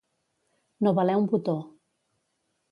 [0.87, 1.55] No valer un botó.